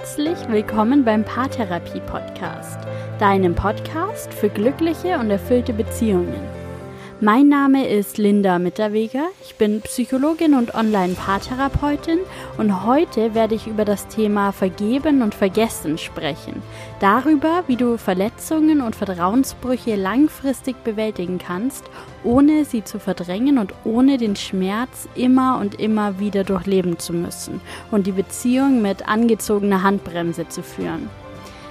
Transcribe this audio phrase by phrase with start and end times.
[0.00, 2.78] Herzlich willkommen beim Paartherapie Podcast,
[3.18, 6.36] deinem Podcast für glückliche und erfüllte Beziehungen.
[7.20, 9.26] Mein Name ist Linda Mitterweger.
[9.42, 12.20] Ich bin Psychologin und Online-Paartherapeutin
[12.58, 16.62] und heute werde ich über das Thema Vergeben und Vergessen sprechen.
[17.00, 21.86] Darüber, wie du Verletzungen und Vertrauensbrüche langfristig bewältigen kannst,
[22.22, 27.60] ohne sie zu verdrängen und ohne den Schmerz immer und immer wieder durchleben zu müssen
[27.90, 31.10] und die Beziehung mit angezogener Handbremse zu führen.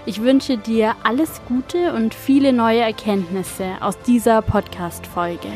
[0.08, 5.50] Ich wünsche dir alles Gute und viele neue Erkenntnisse aus dieser Podcast-Folge.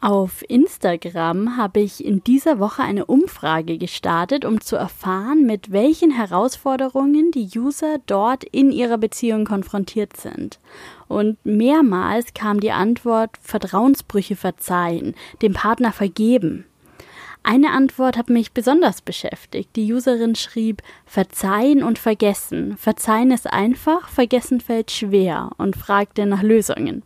[0.00, 6.12] Auf Instagram habe ich in dieser Woche eine Umfrage gestartet, um zu erfahren, mit welchen
[6.12, 10.60] Herausforderungen die User dort in ihrer Beziehung konfrontiert sind.
[11.08, 16.64] Und mehrmals kam die Antwort Vertrauensbrüche verzeihen, dem Partner vergeben.
[17.42, 19.74] Eine Antwort hat mich besonders beschäftigt.
[19.74, 22.76] Die Userin schrieb Verzeihen und vergessen.
[22.76, 27.02] Verzeihen ist einfach, vergessen fällt schwer und fragte nach Lösungen.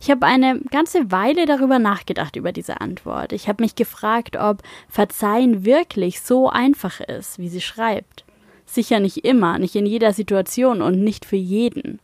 [0.00, 3.32] Ich habe eine ganze Weile darüber nachgedacht über diese Antwort.
[3.32, 8.24] Ich habe mich gefragt, ob Verzeihen wirklich so einfach ist, wie sie schreibt.
[8.66, 12.00] Sicher nicht immer, nicht in jeder Situation und nicht für jeden.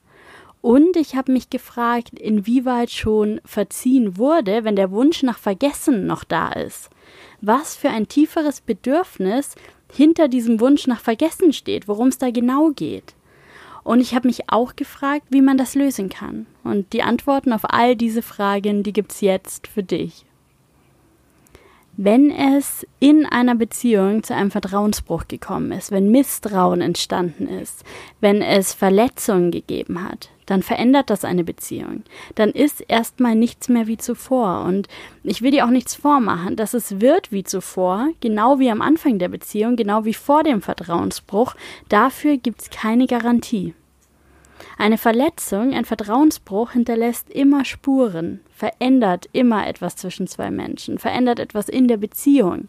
[0.61, 6.25] Und ich habe mich gefragt, inwieweit schon verziehen wurde, wenn der Wunsch nach Vergessen noch
[6.25, 6.91] da ist.
[7.41, 9.55] Was für ein tieferes Bedürfnis
[9.93, 13.15] hinter diesem Wunsch nach Vergessen steht, worum es da genau geht.
[13.89, 16.45] Und ich habe mich auch gefragt, wie man das lösen kann.
[16.63, 20.27] Und die Antworten auf all diese Fragen, die gibt's jetzt für dich.
[21.97, 27.83] Wenn es in einer Beziehung zu einem Vertrauensbruch gekommen ist, wenn Misstrauen entstanden ist,
[28.21, 32.03] wenn es Verletzungen gegeben hat, dann verändert das eine Beziehung.
[32.35, 34.65] Dann ist erstmal nichts mehr wie zuvor.
[34.67, 34.87] Und
[35.23, 39.19] ich will dir auch nichts vormachen, dass es wird wie zuvor, genau wie am Anfang
[39.19, 41.55] der Beziehung, genau wie vor dem Vertrauensbruch.
[41.89, 43.73] Dafür gibt es keine Garantie.
[44.77, 51.69] Eine Verletzung, ein Vertrauensbruch hinterlässt immer Spuren, verändert immer etwas zwischen zwei Menschen, verändert etwas
[51.69, 52.69] in der Beziehung.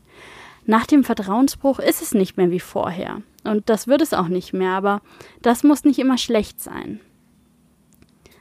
[0.66, 3.22] Nach dem Vertrauensbruch ist es nicht mehr wie vorher.
[3.44, 5.02] Und das wird es auch nicht mehr, aber
[5.42, 7.00] das muss nicht immer schlecht sein.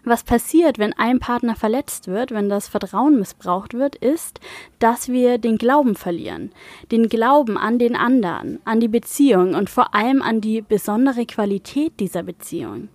[0.05, 4.41] Was passiert, wenn ein Partner verletzt wird, wenn das Vertrauen missbraucht wird, ist,
[4.79, 6.51] dass wir den Glauben verlieren.
[6.91, 12.01] Den Glauben an den anderen, an die Beziehung und vor allem an die besondere Qualität
[12.01, 12.89] dieser Beziehung.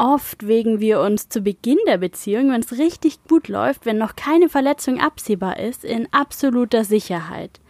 [0.00, 4.14] Oft wägen wir uns zu Beginn der Beziehung, wenn es richtig gut läuft, wenn noch
[4.14, 7.60] keine Verletzung absehbar ist, in absoluter Sicherheit.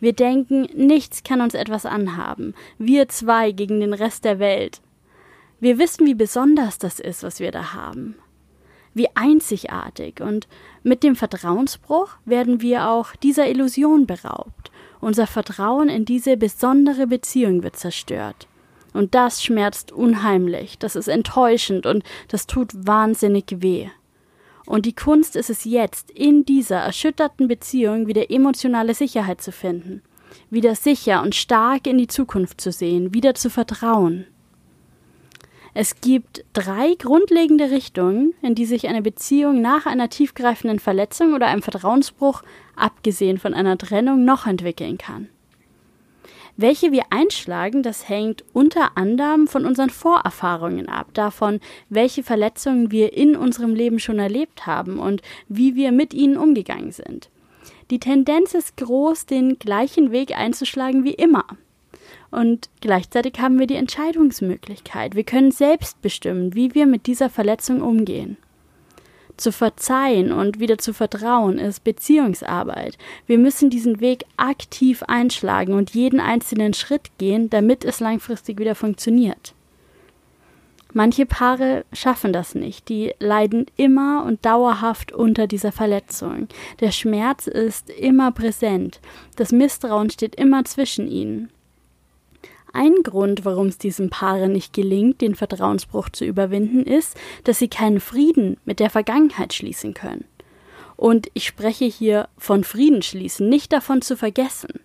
[0.00, 2.54] Wir denken, nichts kann uns etwas anhaben.
[2.78, 4.80] Wir zwei gegen den Rest der Welt.
[5.60, 8.16] Wir wissen, wie besonders das ist, was wir da haben.
[8.94, 10.22] Wie einzigartig.
[10.22, 10.48] Und
[10.82, 14.70] mit dem Vertrauensbruch werden wir auch dieser Illusion beraubt.
[15.00, 18.48] Unser Vertrauen in diese besondere Beziehung wird zerstört.
[18.94, 23.88] Und das schmerzt unheimlich, das ist enttäuschend und das tut wahnsinnig weh.
[24.66, 30.00] Und die Kunst ist es jetzt, in dieser erschütterten Beziehung wieder emotionale Sicherheit zu finden,
[30.48, 34.26] wieder sicher und stark in die Zukunft zu sehen, wieder zu vertrauen.
[35.74, 41.48] Es gibt drei grundlegende Richtungen, in die sich eine Beziehung nach einer tiefgreifenden Verletzung oder
[41.48, 42.42] einem Vertrauensbruch,
[42.76, 45.28] abgesehen von einer Trennung, noch entwickeln kann.
[46.56, 53.12] Welche wir einschlagen, das hängt unter anderem von unseren Vorerfahrungen ab, davon, welche Verletzungen wir
[53.12, 57.28] in unserem Leben schon erlebt haben und wie wir mit ihnen umgegangen sind.
[57.90, 61.44] Die Tendenz ist groß, den gleichen Weg einzuschlagen wie immer.
[62.30, 65.14] Und gleichzeitig haben wir die Entscheidungsmöglichkeit.
[65.14, 68.36] Wir können selbst bestimmen, wie wir mit dieser Verletzung umgehen.
[69.36, 72.96] Zu verzeihen und wieder zu vertrauen ist Beziehungsarbeit.
[73.26, 78.76] Wir müssen diesen Weg aktiv einschlagen und jeden einzelnen Schritt gehen, damit es langfristig wieder
[78.76, 79.54] funktioniert.
[80.96, 86.46] Manche Paare schaffen das nicht, die leiden immer und dauerhaft unter dieser Verletzung.
[86.78, 89.00] Der Schmerz ist immer präsent,
[89.34, 91.50] das Misstrauen steht immer zwischen ihnen.
[92.76, 97.68] Ein Grund, warum es diesen Paaren nicht gelingt, den Vertrauensbruch zu überwinden, ist, dass sie
[97.68, 100.24] keinen Frieden mit der Vergangenheit schließen können.
[100.96, 104.80] Und ich spreche hier von Frieden schließen, nicht davon zu vergessen.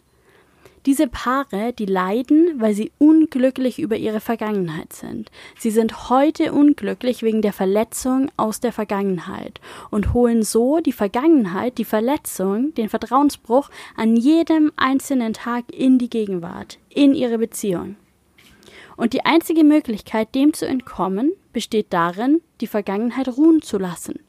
[0.85, 5.29] Diese Paare, die leiden, weil sie unglücklich über ihre Vergangenheit sind.
[5.57, 9.59] Sie sind heute unglücklich wegen der Verletzung aus der Vergangenheit
[9.89, 16.09] und holen so die Vergangenheit, die Verletzung, den Vertrauensbruch an jedem einzelnen Tag in die
[16.09, 17.97] Gegenwart, in ihre Beziehung.
[18.95, 24.19] Und die einzige Möglichkeit, dem zu entkommen, besteht darin, die Vergangenheit ruhen zu lassen.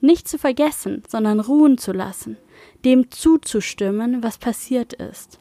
[0.00, 2.36] Nicht zu vergessen, sondern ruhen zu lassen,
[2.84, 5.38] dem zuzustimmen, was passiert ist.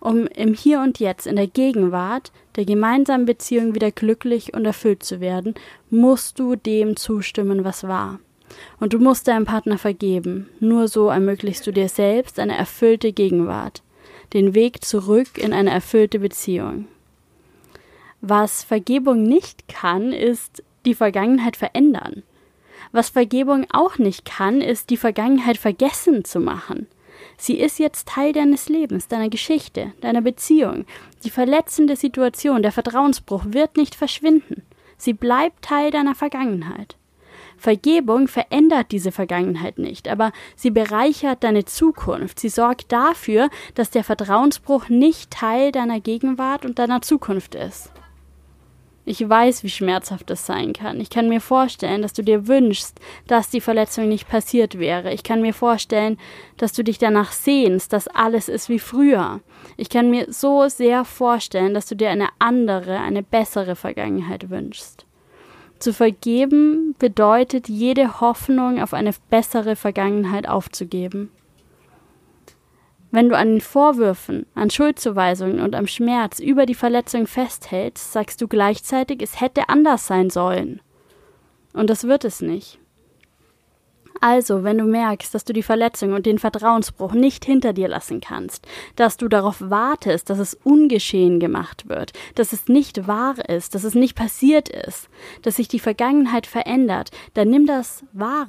[0.00, 5.02] Um im Hier und Jetzt, in der Gegenwart, der gemeinsamen Beziehung wieder glücklich und erfüllt
[5.02, 5.54] zu werden,
[5.90, 8.20] musst du dem zustimmen, was war.
[8.80, 10.48] Und du musst deinem Partner vergeben.
[10.60, 13.82] Nur so ermöglichst du dir selbst eine erfüllte Gegenwart,
[14.32, 16.86] den Weg zurück in eine erfüllte Beziehung.
[18.20, 22.22] Was Vergebung nicht kann, ist die Vergangenheit verändern.
[22.92, 26.86] Was Vergebung auch nicht kann, ist die Vergangenheit vergessen zu machen.
[27.40, 30.84] Sie ist jetzt Teil deines Lebens, deiner Geschichte, deiner Beziehung.
[31.24, 34.62] Die verletzende Situation, der Vertrauensbruch wird nicht verschwinden.
[34.96, 36.96] Sie bleibt Teil deiner Vergangenheit.
[37.56, 42.40] Vergebung verändert diese Vergangenheit nicht, aber sie bereichert deine Zukunft.
[42.40, 47.92] Sie sorgt dafür, dass der Vertrauensbruch nicht Teil deiner Gegenwart und deiner Zukunft ist.
[49.08, 51.00] Ich weiß, wie schmerzhaft das sein kann.
[51.00, 55.14] Ich kann mir vorstellen, dass du dir wünschst, dass die Verletzung nicht passiert wäre.
[55.14, 56.18] Ich kann mir vorstellen,
[56.58, 59.40] dass du dich danach sehnst, dass alles ist wie früher.
[59.78, 65.06] Ich kann mir so sehr vorstellen, dass du dir eine andere, eine bessere Vergangenheit wünschst.
[65.78, 71.30] Zu vergeben bedeutet, jede Hoffnung auf eine bessere Vergangenheit aufzugeben.
[73.10, 78.40] Wenn du an den Vorwürfen, an Schuldzuweisungen und am Schmerz über die Verletzung festhältst, sagst
[78.42, 80.80] du gleichzeitig, es hätte anders sein sollen.
[81.72, 82.78] Und das wird es nicht.
[84.20, 88.20] Also, wenn du merkst, dass du die Verletzung und den Vertrauensbruch nicht hinter dir lassen
[88.20, 88.66] kannst,
[88.96, 93.84] dass du darauf wartest, dass es ungeschehen gemacht wird, dass es nicht wahr ist, dass
[93.84, 95.08] es nicht passiert ist,
[95.42, 98.48] dass sich die Vergangenheit verändert, dann nimm das wahr.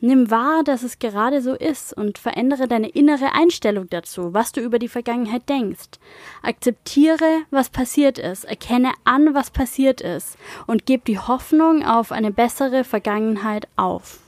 [0.00, 4.60] Nimm wahr, dass es gerade so ist und verändere deine innere Einstellung dazu, was du
[4.60, 5.98] über die Vergangenheit denkst.
[6.42, 12.30] Akzeptiere, was passiert ist, erkenne an, was passiert ist und gib die Hoffnung auf eine
[12.30, 14.20] bessere Vergangenheit auf.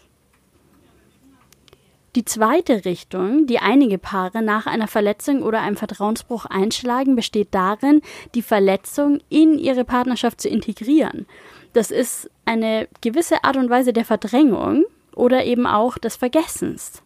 [2.17, 8.01] Die zweite Richtung, die einige Paare nach einer Verletzung oder einem Vertrauensbruch einschlagen, besteht darin,
[8.35, 11.27] die Verletzung in ihre Partnerschaft zu integrieren.
[11.75, 14.87] Das ist eine gewisse Art und Weise der Verdrängung
[15.19, 17.03] oder eben auch des Vergessens.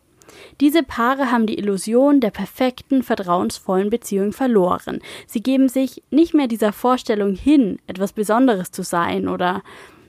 [0.61, 5.01] Diese Paare haben die Illusion der perfekten, vertrauensvollen Beziehung verloren.
[5.27, 9.63] Sie geben sich nicht mehr dieser Vorstellung hin, etwas Besonderes zu sein oder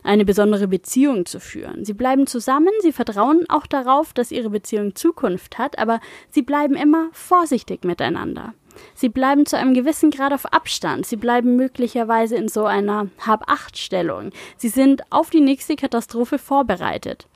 [0.03, 1.85] eine besondere Beziehung zu führen.
[1.85, 6.75] Sie bleiben zusammen, sie vertrauen auch darauf, dass ihre Beziehung Zukunft hat, aber sie bleiben
[6.75, 8.53] immer vorsichtig miteinander.
[8.95, 11.05] Sie bleiben zu einem gewissen Grad auf Abstand.
[11.05, 14.31] Sie bleiben möglicherweise in so einer Hab-Acht-Stellung.
[14.57, 17.27] Sie sind auf die nächste Katastrophe vorbereitet.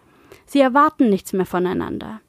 [0.46, 2.22] Sie erwarten nichts mehr voneinander.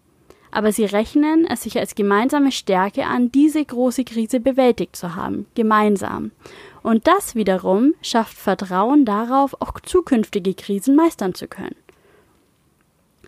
[0.50, 5.47] Aber sie rechnen es sich als gemeinsame Stärke an, diese große Krise bewältigt zu haben,
[5.55, 6.31] gemeinsam.
[6.83, 11.77] Und das wiederum schafft Vertrauen darauf, auch zukünftige Krisen meistern zu können.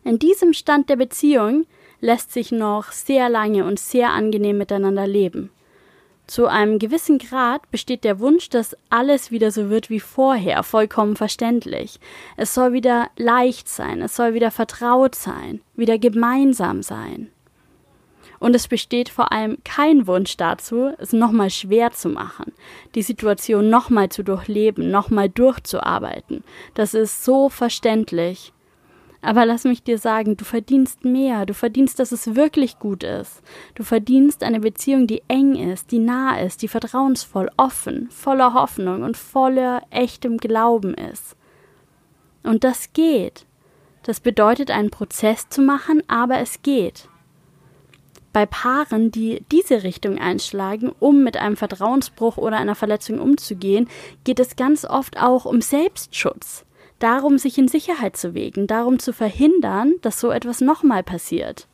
[0.02, 1.66] In diesem Stand der Beziehung
[2.00, 5.50] lässt sich noch sehr lange und sehr angenehm miteinander leben.
[6.30, 11.16] Zu einem gewissen Grad besteht der Wunsch, dass alles wieder so wird wie vorher, vollkommen
[11.16, 11.98] verständlich.
[12.36, 17.32] Es soll wieder leicht sein, es soll wieder vertraut sein, wieder gemeinsam sein.
[18.38, 22.52] Und es besteht vor allem kein Wunsch dazu, es nochmal schwer zu machen,
[22.94, 26.44] die Situation nochmal zu durchleben, nochmal durchzuarbeiten.
[26.74, 28.52] Das ist so verständlich.
[29.22, 33.42] Aber lass mich dir sagen, du verdienst mehr, du verdienst, dass es wirklich gut ist.
[33.74, 39.02] Du verdienst eine Beziehung, die eng ist, die nah ist, die vertrauensvoll, offen, voller Hoffnung
[39.02, 41.36] und voller echtem Glauben ist.
[42.42, 43.44] Und das geht.
[44.04, 47.08] Das bedeutet, einen Prozess zu machen, aber es geht.
[48.32, 53.88] Bei Paaren, die diese Richtung einschlagen, um mit einem Vertrauensbruch oder einer Verletzung umzugehen,
[54.24, 56.64] geht es ganz oft auch um Selbstschutz
[57.00, 61.66] darum, sich in Sicherheit zu wägen, darum zu verhindern, dass so etwas nochmal passiert.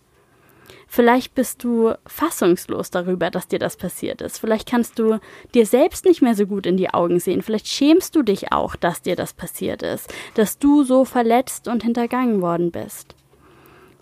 [0.89, 4.39] Vielleicht bist du fassungslos darüber, dass dir das passiert ist.
[4.39, 5.19] Vielleicht kannst du
[5.55, 7.43] dir selbst nicht mehr so gut in die Augen sehen.
[7.43, 11.83] Vielleicht schämst du dich auch, dass dir das passiert ist, dass du so verletzt und
[11.83, 13.15] hintergangen worden bist.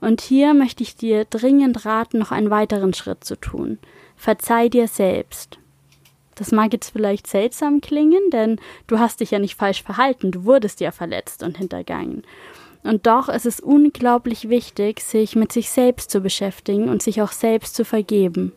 [0.00, 3.78] Und hier möchte ich dir dringend raten, noch einen weiteren Schritt zu tun.
[4.16, 5.58] Verzeih dir selbst.
[6.34, 10.44] Das mag jetzt vielleicht seltsam klingen, denn du hast dich ja nicht falsch verhalten, du
[10.44, 12.22] wurdest ja verletzt und hintergangen.
[12.82, 17.32] Und doch ist es unglaublich wichtig, sich mit sich selbst zu beschäftigen und sich auch
[17.32, 18.52] selbst zu vergeben.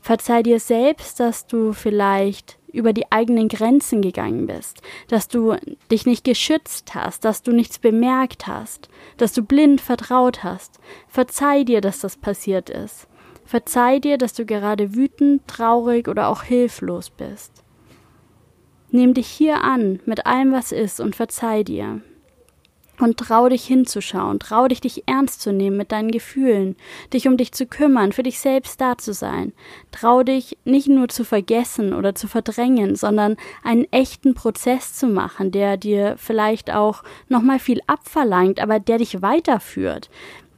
[0.00, 5.56] Verzeih dir selbst, dass du vielleicht über die eigenen Grenzen gegangen bist, dass du
[5.90, 10.78] dich nicht geschützt hast, dass du nichts bemerkt hast, dass du blind vertraut hast.
[11.08, 13.08] Verzeih dir, dass das passiert ist.
[13.50, 17.64] Verzeih dir, dass du gerade wütend, traurig oder auch hilflos bist.
[18.92, 22.00] Nimm dich hier an mit allem, was ist, und verzeih dir.
[23.00, 26.76] Und trau dich hinzuschauen, trau dich, dich ernst zu nehmen mit deinen Gefühlen,
[27.12, 29.52] dich um dich zu kümmern, für dich selbst da zu sein.
[29.90, 35.50] Trau dich nicht nur zu vergessen oder zu verdrängen, sondern einen echten Prozess zu machen,
[35.50, 40.08] der dir vielleicht auch nochmal viel abverlangt, aber der dich weiterführt,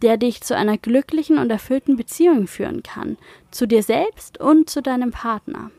[0.03, 3.17] der dich zu einer glücklichen und erfüllten Beziehung führen kann,
[3.51, 5.71] zu dir selbst und zu deinem Partner.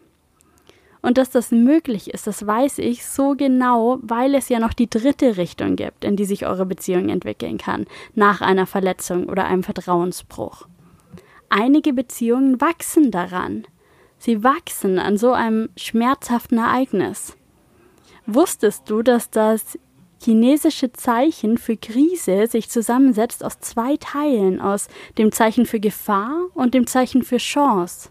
[1.01, 4.89] Und dass das möglich ist, das weiß ich so genau, weil es ja noch die
[4.89, 9.63] dritte Richtung gibt, in die sich eure Beziehung entwickeln kann, nach einer Verletzung oder einem
[9.63, 10.65] Vertrauensbruch.
[11.49, 13.67] Einige Beziehungen wachsen daran.
[14.17, 17.35] Sie wachsen an so einem schmerzhaften Ereignis.
[18.25, 19.77] Wusstest du, dass das
[20.23, 24.87] chinesische Zeichen für Krise sich zusammensetzt aus zwei Teilen, aus
[25.17, 28.09] dem Zeichen für Gefahr und dem Zeichen für Chance?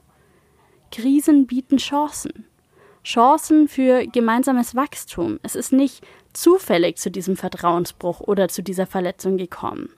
[0.90, 2.46] Krisen bieten Chancen.
[3.02, 5.40] Chancen für gemeinsames Wachstum.
[5.42, 9.88] Es ist nicht zufällig zu diesem Vertrauensbruch oder zu dieser Verletzung gekommen.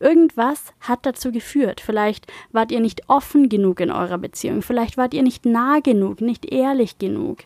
[0.00, 1.80] Irgendwas hat dazu geführt.
[1.80, 6.20] Vielleicht wart ihr nicht offen genug in eurer Beziehung, vielleicht wart ihr nicht nah genug,
[6.20, 7.38] nicht ehrlich genug.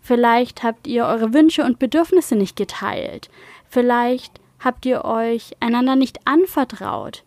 [0.00, 3.28] Vielleicht habt ihr eure Wünsche und Bedürfnisse nicht geteilt.
[3.70, 7.24] Vielleicht habt ihr euch einander nicht anvertraut.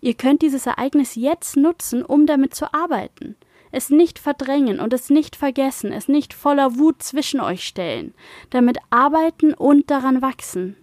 [0.00, 3.36] Ihr könnt dieses Ereignis jetzt nutzen, um damit zu arbeiten
[3.72, 8.14] es nicht verdrängen und es nicht vergessen, es nicht voller Wut zwischen euch stellen,
[8.50, 10.76] damit arbeiten und daran wachsen.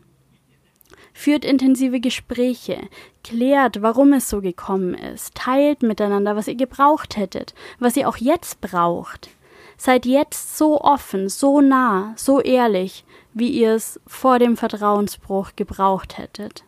[1.13, 2.81] Führt intensive Gespräche,
[3.23, 8.17] klärt, warum es so gekommen ist, teilt miteinander, was ihr gebraucht hättet, was ihr auch
[8.17, 9.29] jetzt braucht.
[9.81, 16.17] Seid jetzt so offen, so nah, so ehrlich, wie ihr es vor dem Vertrauensbruch gebraucht
[16.17, 16.65] hättet.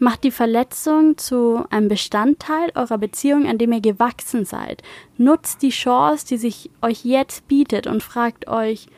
[0.00, 4.82] Macht die Verletzung zu einem Bestandteil eurer Beziehung, an dem ihr gewachsen seid.
[5.16, 8.88] Nutzt die Chance, die sich euch jetzt bietet und fragt euch,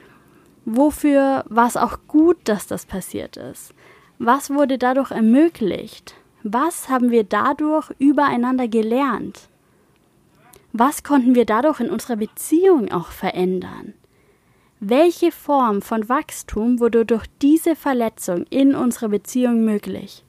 [0.65, 3.75] wofür war es auch gut, dass das passiert ist?
[4.19, 6.15] Was wurde dadurch ermöglicht?
[6.45, 9.51] Was haben wir dadurch übereinander gelernt?
[10.81, 13.95] Was konnten wir dadurch in unserer Beziehung auch verändern?
[14.79, 20.25] Welche Form von Wachstum wurde durch diese Verletzung in unserer Beziehung möglich?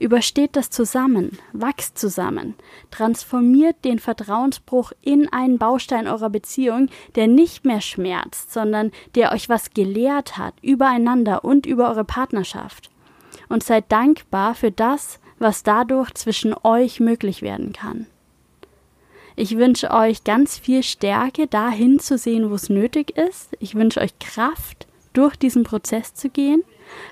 [0.00, 2.56] Übersteht das zusammen, wachst zusammen,
[2.90, 9.48] transformiert den Vertrauensbruch in einen Baustein eurer Beziehung, der nicht mehr schmerzt, sondern der euch
[9.48, 12.90] was gelehrt hat übereinander und über eure Partnerschaft.
[13.48, 18.08] Und seid dankbar für das, was dadurch zwischen euch möglich werden kann.
[19.36, 23.56] Ich wünsche euch ganz viel Stärke, dahin zu sehen, wo es nötig ist.
[23.60, 26.62] Ich wünsche euch Kraft, durch diesen Prozess zu gehen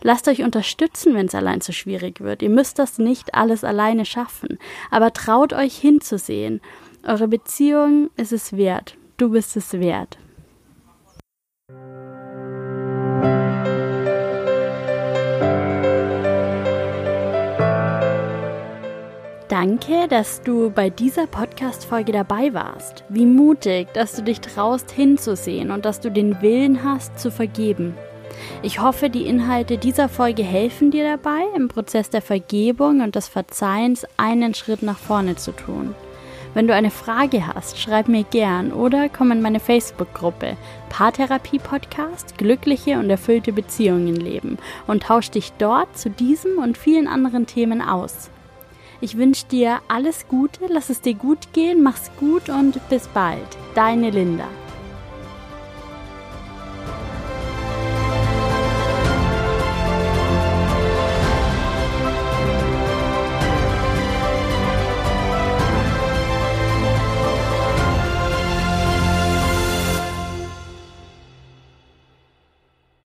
[0.02, 2.42] Lasst euch unterstützen, wenn es allein zu schwierig wird.
[2.42, 4.58] Ihr müsst das nicht alles alleine schaffen,
[4.90, 6.60] aber traut euch hinzusehen.
[7.06, 8.96] Eure Beziehung ist es wert.
[9.16, 10.18] Du bist es wert.
[19.64, 23.02] Danke, dass du bei dieser Podcast-Folge dabei warst.
[23.08, 27.94] Wie mutig, dass du dich traust hinzusehen und dass du den Willen hast zu vergeben.
[28.62, 33.26] Ich hoffe, die Inhalte dieser Folge helfen dir dabei, im Prozess der Vergebung und des
[33.26, 35.94] Verzeihens einen Schritt nach vorne zu tun.
[36.52, 40.58] Wenn du eine Frage hast, schreib mir gern oder komm in meine Facebook-Gruppe
[40.90, 47.08] Paartherapie Podcast Glückliche und erfüllte Beziehungen leben und tausch dich dort zu diesem und vielen
[47.08, 48.28] anderen Themen aus.
[49.00, 53.40] Ich wünsche dir alles Gute, lass es dir gut gehen, mach's gut und bis bald.
[53.74, 54.48] Deine Linda.